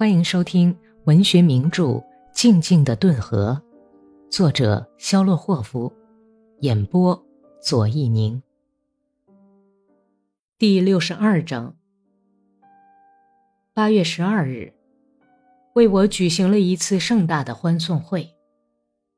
[0.00, 0.74] 欢迎收听
[1.04, 1.84] 文学名著
[2.32, 3.60] 《静静的顿河》，
[4.30, 5.92] 作者肖洛霍夫，
[6.60, 7.22] 演播
[7.60, 8.42] 左一宁。
[10.56, 11.76] 第六十二章。
[13.74, 14.72] 八月十二日，
[15.74, 18.26] 为我举行了一次盛大的欢送会，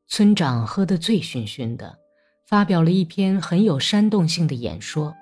[0.08, 1.96] 村长喝得醉醺醺的，
[2.44, 5.14] 发表了一篇很有煽动性的演说。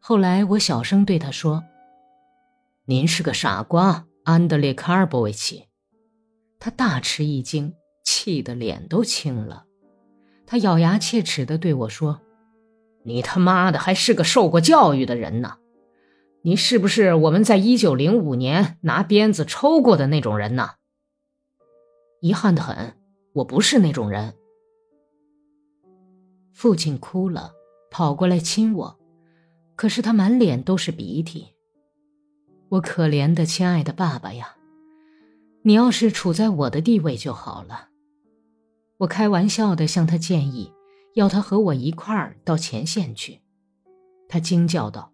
[0.00, 1.62] 后来我小声对他说
[2.88, 5.68] ：“您是个傻瓜。”安德烈·卡尔波维奇，
[6.58, 9.66] 他大吃一惊，气得脸都青了。
[10.44, 12.20] 他咬牙切齿地对我说
[13.06, 15.58] ：“你他妈的还是个受过教育的人呢！
[16.42, 20.70] 你是不是我们在一九零五年拿鞭子抽过的那种人呢？”
[22.20, 22.96] 遗憾的很，
[23.32, 24.34] 我不是那种人。
[26.52, 27.52] 父亲哭了，
[27.92, 28.98] 跑过来亲我，
[29.76, 31.52] 可是他满脸都是鼻涕。
[32.68, 34.56] 我可怜的亲爱的爸爸呀，
[35.62, 37.90] 你要是处在我的地位就好了。
[38.98, 40.72] 我开玩笑的向他建议，
[41.14, 43.40] 要他和我一块儿到前线去。
[44.28, 45.12] 他惊叫道：“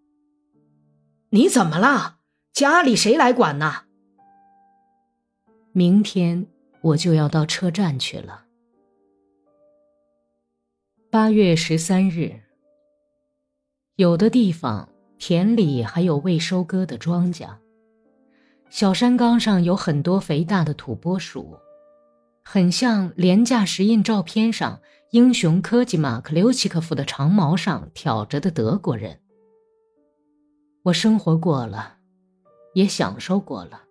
[1.30, 2.20] 你怎么了？
[2.52, 3.84] 家里谁来管呢？”
[5.72, 6.46] 明天
[6.80, 8.46] 我就要到车站去了。
[11.10, 12.40] 八月十三日，
[13.96, 14.88] 有的地方。
[15.24, 17.48] 田里还有未收割的庄稼，
[18.70, 21.56] 小山岗上有很多肥大的土拨鼠，
[22.42, 24.80] 很像廉价石印照片上
[25.12, 29.20] 英雄科技马克留奇科夫的长矛上挑着的德国人。
[30.82, 31.98] 我生活过了，
[32.74, 33.82] 也享受过了。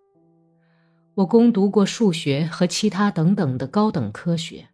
[1.14, 4.68] 我攻读过数学和其他等等的高等科学，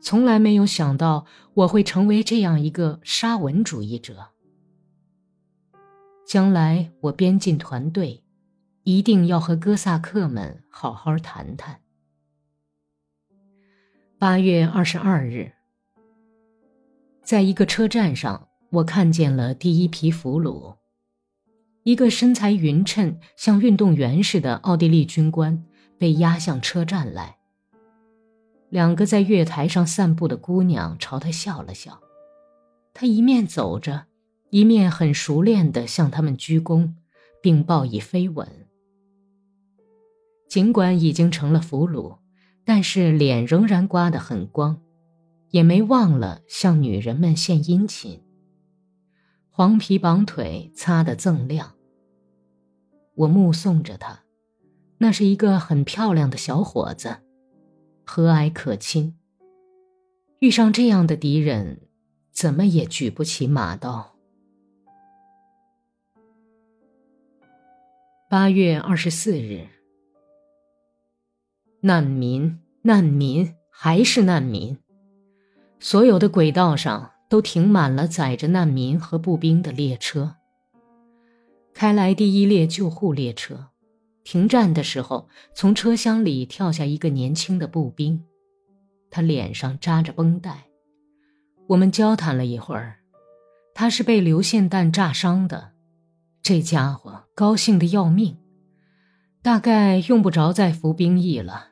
[0.00, 4.31] 从来没有想到我会成为这样一个沙文主义者。
[6.32, 8.24] 将来我编进团队，
[8.84, 11.82] 一定要和哥萨克们好好谈谈。
[14.18, 15.52] 八月二十二日，
[17.22, 20.76] 在一个车站上，我看见了第一批俘虏，
[21.82, 25.62] 一个身材匀称、像运动员似的奥地利军官
[25.98, 27.36] 被押向车站来。
[28.70, 32.00] 两个在月台上散步的姑娘朝他笑了笑，
[32.94, 34.06] 他一面走着。
[34.52, 36.92] 一面很熟练地向他们鞠躬，
[37.40, 38.46] 并报以飞吻。
[40.46, 42.18] 尽管已经成了俘虏，
[42.62, 44.78] 但是脸仍然刮得很光，
[45.52, 48.20] 也没忘了向女人们献殷勤。
[49.48, 51.72] 黄皮绑腿擦得锃亮。
[53.14, 54.20] 我目送着他，
[54.98, 57.16] 那是一个很漂亮的小伙子，
[58.04, 59.16] 和蔼可亲。
[60.40, 61.88] 遇上这样的敌人，
[62.30, 64.11] 怎么也举不起马刀。
[68.32, 69.66] 八月二十四日，
[71.82, 74.78] 难民，难民，还是难民。
[75.78, 80.36] 所有的轨道上都停满了载着难民和步兵的列车。
[81.74, 83.66] 开来第一列救护列车，
[84.24, 88.24] 停站的时候，从车厢里跳下一个年轻的步兵，
[89.10, 90.68] 他脸上扎着绷带。
[91.66, 93.00] 我们交谈了一会儿，
[93.74, 95.72] 他是被流线弹炸伤的。
[96.42, 98.36] 这家伙高兴的要命，
[99.42, 101.68] 大概用不着再服兵役了。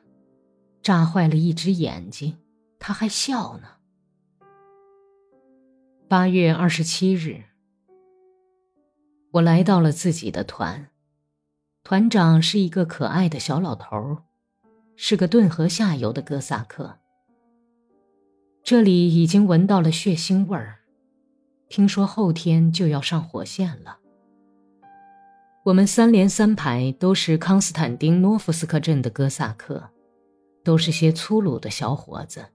[0.81, 2.37] 炸坏了一只眼睛，
[2.79, 3.67] 他还笑呢。
[6.07, 7.43] 八月二十七日，
[9.31, 10.89] 我来到了自己的团，
[11.83, 14.19] 团长是一个可爱的小老头，
[14.95, 16.97] 是个顿河下游的哥萨克。
[18.63, 20.79] 这里已经闻到了血腥味儿，
[21.67, 23.97] 听说后天就要上火线了。
[25.63, 29.89] 我们三连三排都是康斯坦丁诺夫斯克镇的哥萨克，
[30.63, 32.47] 都是些粗鲁的小伙子，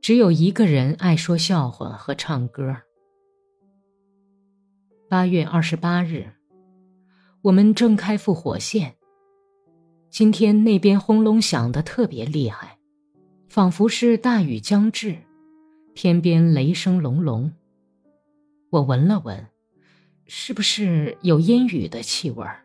[0.00, 2.76] 只有一个人爱说笑话和唱歌。
[5.08, 6.32] 八月二十八日，
[7.42, 8.94] 我们正开赴火线。
[10.08, 12.78] 今天那边轰隆响的特别厉害，
[13.48, 15.16] 仿佛是大雨将至，
[15.96, 17.52] 天边雷声隆隆。
[18.70, 19.44] 我闻了闻。
[20.28, 22.64] 是不是有阴雨的气味儿？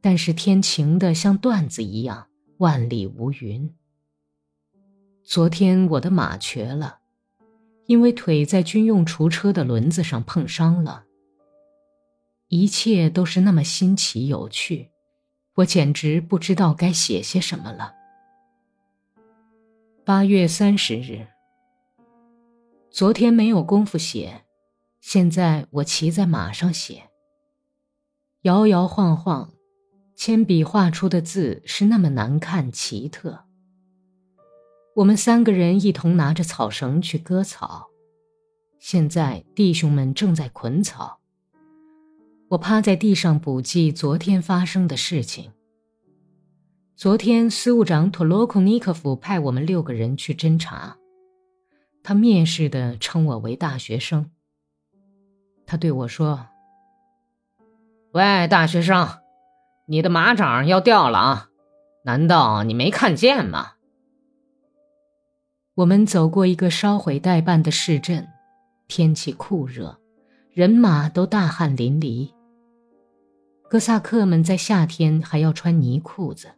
[0.00, 3.74] 但是天晴的像段子一样，万里无云。
[5.24, 7.00] 昨天我的马瘸了，
[7.86, 11.04] 因为腿在军用除车的轮子上碰伤了。
[12.46, 14.90] 一切都是那么新奇有趣，
[15.56, 17.92] 我简直不知道该写些什么了。
[20.04, 21.26] 八月三十日，
[22.90, 24.44] 昨天没有功夫写。
[25.10, 27.04] 现在我骑在马上写，
[28.42, 29.54] 摇摇晃晃，
[30.14, 33.46] 铅笔画出的字是那么难看奇特。
[34.96, 37.88] 我们三个人一同拿着草绳去割草，
[38.78, 41.20] 现在弟兄们正在捆草。
[42.50, 45.52] 我趴在地上补记昨天发生的事情。
[46.96, 50.98] 昨天，司务长托洛库尼科夫派我们六个人去侦查。
[52.02, 54.30] 他蔑视的称我为大学生。
[55.68, 56.46] 他对我说
[58.12, 59.06] ：“喂，大学生，
[59.86, 61.50] 你的马掌要掉了啊！
[62.04, 63.74] 难道你没看见吗？”
[65.76, 68.26] 我们走过一个烧毁待办的市镇，
[68.88, 70.00] 天气酷热，
[70.50, 72.32] 人马都大汗淋漓。
[73.68, 76.48] 哥萨克们在夏天还要穿泥裤子。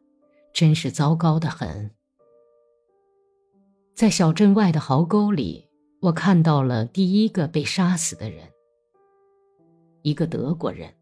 [0.52, 1.90] 真是糟糕的很。
[3.94, 5.68] 在小镇外的壕沟里，
[6.00, 8.48] 我看到了第一个被杀死的人。
[10.02, 10.94] 一个德国人，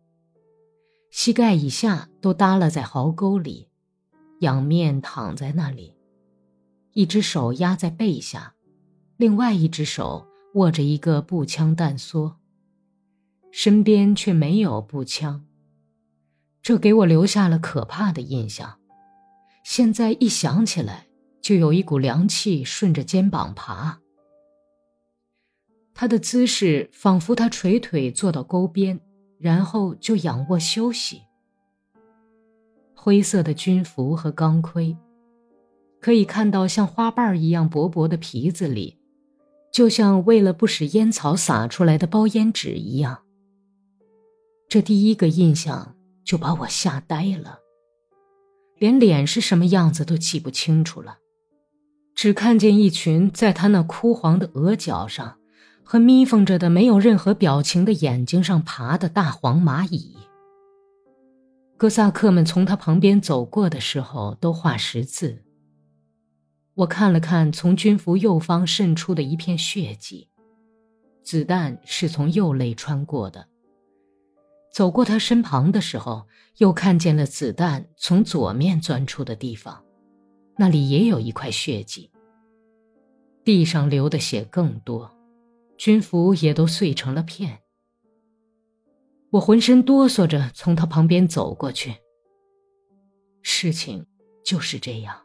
[1.10, 3.68] 膝盖以下都耷拉在壕沟里，
[4.40, 5.94] 仰面躺在那里，
[6.92, 8.54] 一只手压在背下，
[9.16, 12.34] 另外一只手握着一个步枪弹梭，
[13.50, 15.44] 身边却没有步枪。
[16.60, 18.78] 这给我留下了可怕的印象。
[19.64, 21.06] 现在一想起来，
[21.40, 24.00] 就有一股凉气顺着肩膀爬。
[26.00, 29.00] 他的姿势仿佛他垂腿坐到沟边，
[29.36, 31.22] 然后就仰卧休息。
[32.94, 34.96] 灰色的军服和钢盔，
[36.00, 38.96] 可以看到像花瓣一样薄薄的皮子里，
[39.72, 43.24] 就像为了不使烟草洒出来的包烟纸一样。
[44.68, 47.58] 这第一个印象就把我吓呆了。
[48.76, 51.18] 连脸是什么样子都记不清楚了，
[52.14, 55.37] 只看见一群在他那枯黄的额角上
[55.90, 60.18] 和眯缝着的没有任何表情的眼睛上爬的大黄蚂蚁。
[61.78, 65.42] 哥萨克们从他旁边走过的时候都画十字。
[66.74, 70.28] 我看了看从军服右方渗出的一片血迹，
[71.22, 73.48] 子弹是从右肋穿过的。
[74.70, 76.26] 走过他身旁的时候，
[76.58, 79.82] 又看见了子弹从左面钻出的地方，
[80.58, 82.10] 那里也有一块血迹。
[83.42, 85.10] 地上流的血更多，
[85.78, 87.60] 军服也都碎成了片。
[89.30, 91.94] 我浑身哆嗦着从他旁边走过去。
[93.42, 94.04] 事情
[94.44, 95.24] 就是这样。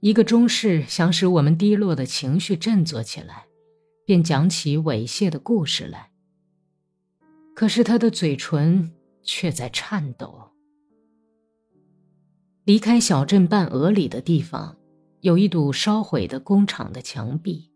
[0.00, 3.46] 一个中士想使我们低落的情绪振作起来，
[4.06, 6.10] 便讲起猥亵的故事来。
[7.54, 8.92] 可是他的嘴唇
[9.22, 10.50] 却在颤抖。
[12.64, 14.76] 离开小镇半俄里的地方，
[15.20, 17.67] 有一堵烧毁的工厂的墙壁。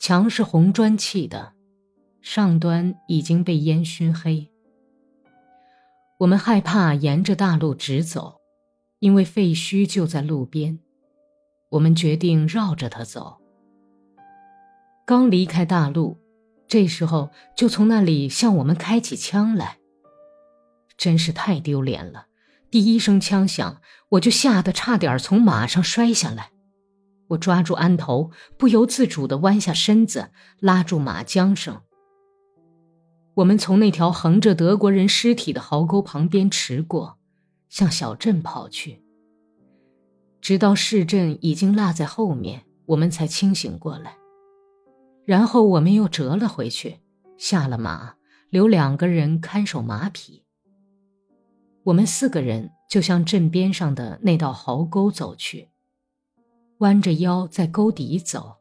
[0.00, 1.52] 墙是红砖砌的，
[2.22, 4.50] 上端已经被烟熏黑。
[6.20, 8.40] 我们害怕沿着大路直走，
[9.00, 10.78] 因为废墟就在路边。
[11.68, 13.42] 我们决定绕着它走。
[15.06, 16.18] 刚离开大路。
[16.66, 19.78] 这时候就从那里向我们开起枪来，
[20.96, 22.28] 真是太丢脸了！
[22.70, 26.52] 第一声枪响，我就吓得差点从马上摔下来。
[27.30, 30.30] 我抓住鞍头，不由自主地弯下身子，
[30.60, 31.80] 拉住马缰绳。
[33.34, 37.18] 我们从那条横着德国人尸体的壕沟旁边驰过，
[37.68, 39.02] 向小镇跑去。
[40.40, 44.16] 直到市镇已经落在后面，我们才清醒过来。
[45.24, 46.98] 然后我们又折了回去，
[47.38, 48.14] 下了马，
[48.50, 50.44] 留两个人看守马匹。
[51.84, 55.69] 我们四个人就向镇边上的那道壕沟走去，
[56.80, 58.56] 弯着腰在沟底走。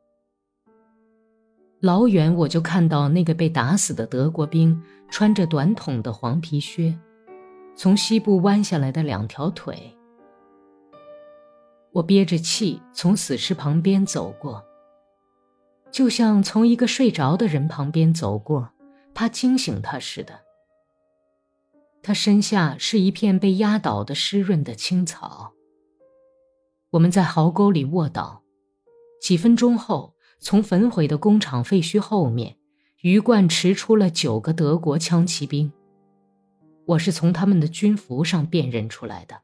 [1.81, 6.97] 老远我就看到那个被打死的德国兵穿着短筒的黄皮靴，
[7.75, 9.95] 从西部弯下来的两条腿。
[11.91, 14.63] 我憋着气从死尸旁边走过。
[15.91, 18.69] 就像从一个睡着的人旁边走过，
[19.15, 20.41] 怕惊醒他似的。
[22.03, 25.53] 他身下是一片被压倒的湿润的青草。
[26.91, 28.41] 我们在壕沟里卧倒，
[29.22, 32.58] 几分钟后，从焚毁的工厂废墟后面，
[33.01, 35.72] 鱼贯驰出了九个德国枪骑兵。
[36.86, 39.36] 我是从他们的军服上辨认出来的。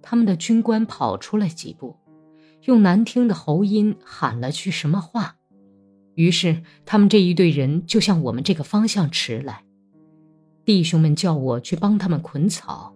[0.00, 1.96] 他们的军官跑出来几步。
[2.64, 5.36] 用难听的喉音喊了句什么话，
[6.14, 9.64] 于是他们这一队人就向我们这个方向驰来。
[10.64, 12.94] 弟兄们叫我去帮他们捆草，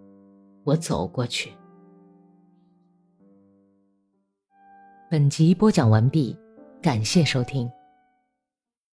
[0.64, 1.53] 我走过去。
[5.14, 6.37] 本集播讲完毕，
[6.83, 7.71] 感谢收听。